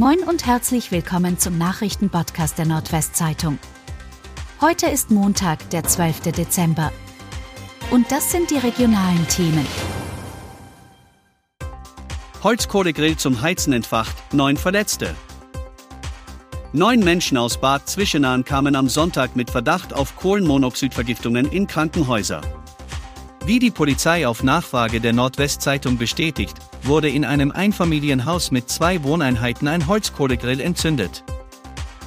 [0.00, 3.58] Moin und herzlich willkommen zum Nachrichtenpodcast der Nordwestzeitung.
[4.62, 6.20] Heute ist Montag, der 12.
[6.32, 6.90] Dezember.
[7.90, 9.66] Und das sind die regionalen Themen.
[12.42, 15.14] Holzkohlegrill zum Heizen entfacht, neun Verletzte.
[16.72, 22.40] Neun Menschen aus Bad Zwischenahn kamen am Sonntag mit Verdacht auf Kohlenmonoxidvergiftungen in Krankenhäuser.
[23.46, 29.66] Wie die Polizei auf Nachfrage der Nordwestzeitung bestätigt, wurde in einem Einfamilienhaus mit zwei Wohneinheiten
[29.66, 31.24] ein Holzkohlegrill entzündet.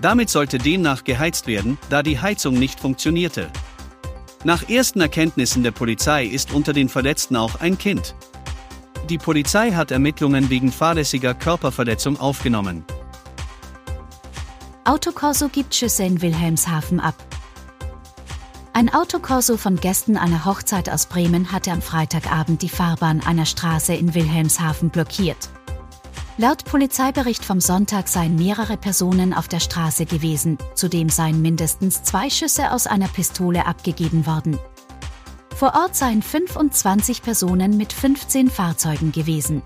[0.00, 3.50] Damit sollte demnach geheizt werden, da die Heizung nicht funktionierte.
[4.44, 8.14] Nach ersten Erkenntnissen der Polizei ist unter den Verletzten auch ein Kind.
[9.08, 12.84] Die Polizei hat Ermittlungen wegen fahrlässiger Körperverletzung aufgenommen.
[14.84, 17.14] Autokorso gibt Schüsse in Wilhelmshaven ab.
[18.76, 23.94] Ein Autokorso von Gästen einer Hochzeit aus Bremen hatte am Freitagabend die Fahrbahn einer Straße
[23.94, 25.48] in Wilhelmshaven blockiert.
[26.38, 32.28] Laut Polizeibericht vom Sonntag seien mehrere Personen auf der Straße gewesen, zudem seien mindestens zwei
[32.28, 34.58] Schüsse aus einer Pistole abgegeben worden.
[35.54, 39.62] Vor Ort seien 25 Personen mit 15 Fahrzeugen gewesen.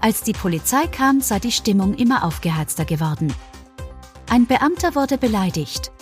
[0.00, 3.34] Als die Polizei kam, sei die Stimmung immer aufgeheizter geworden.
[4.30, 5.92] Ein Beamter wurde beleidigt.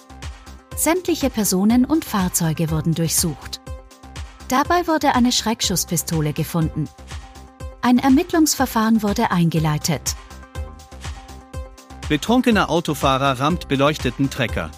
[0.77, 3.61] Sämtliche Personen und Fahrzeuge wurden durchsucht.
[4.49, 6.89] Dabei wurde eine Schreckschusspistole gefunden.
[7.81, 10.17] Ein Ermittlungsverfahren wurde eingeleitet.
[12.09, 14.71] Betrunkener Autofahrer rammt beleuchteten Trecker.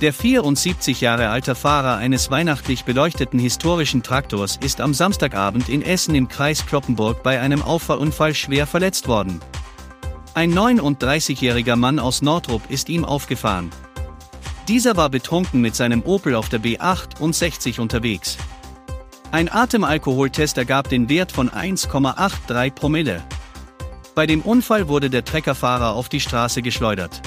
[0.00, 6.14] Der 74 Jahre alte Fahrer eines weihnachtlich beleuchteten historischen Traktors ist am Samstagabend in Essen
[6.14, 9.40] im Kreis Kloppenburg bei einem Auffahrunfall schwer verletzt worden.
[10.34, 13.70] Ein 39-jähriger Mann aus Nordrup ist ihm aufgefahren.
[14.68, 18.36] Dieser war betrunken mit seinem Opel auf der B68 unterwegs.
[19.32, 23.22] Ein Atemalkoholtest ergab den Wert von 1,83 Promille.
[24.14, 27.22] Bei dem Unfall wurde der Treckerfahrer auf die Straße geschleudert.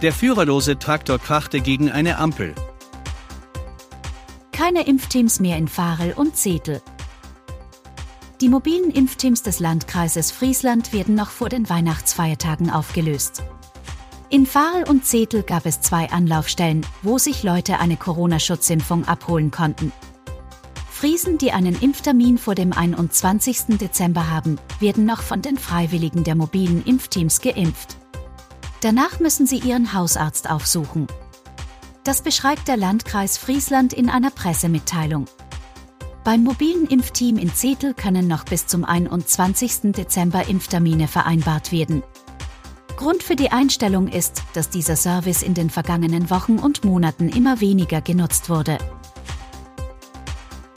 [0.00, 2.54] Der führerlose Traktor krachte gegen eine Ampel.
[4.52, 6.80] Keine Impfteams mehr in Farel und Zetel.
[8.40, 13.42] Die mobilen Impfteams des Landkreises Friesland werden noch vor den Weihnachtsfeiertagen aufgelöst.
[14.28, 19.92] In Farel und Zetel gab es zwei Anlaufstellen, wo sich Leute eine Corona-Schutzimpfung abholen konnten.
[20.90, 23.78] Friesen, die einen Impftermin vor dem 21.
[23.78, 27.98] Dezember haben, werden noch von den Freiwilligen der mobilen Impfteams geimpft.
[28.80, 31.06] Danach müssen sie ihren Hausarzt aufsuchen.
[32.02, 35.26] Das beschreibt der Landkreis Friesland in einer Pressemitteilung.
[36.24, 39.92] Beim mobilen Impfteam in Zetel können noch bis zum 21.
[39.92, 42.02] Dezember Impftermine vereinbart werden.
[42.96, 47.60] Grund für die Einstellung ist, dass dieser Service in den vergangenen Wochen und Monaten immer
[47.60, 48.78] weniger genutzt wurde.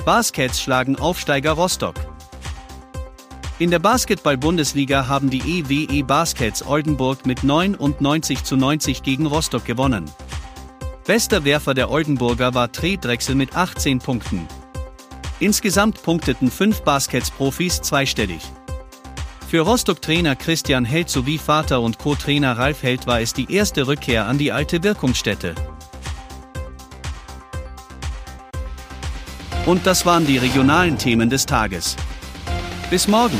[0.06, 1.96] Baskets schlagen Aufsteiger Rostock.
[3.57, 10.09] In der Basketball-Bundesliga haben die EWE Baskets Oldenburg mit 99 zu 90 gegen Rostock gewonnen.
[11.06, 14.47] Bester Werfer der Oldenburger war Tre Drechsel mit 18 Punkten.
[15.40, 18.41] Insgesamt punkteten fünf Baskets-Profis zweistellig.
[19.49, 24.27] Für Rostock-Trainer Christian Held sowie Vater und Co-Trainer Ralf Held war es die erste Rückkehr
[24.27, 25.55] an die alte Wirkungsstätte.
[29.65, 31.95] Und das waren die regionalen Themen des Tages.
[32.91, 33.39] Bis morgen!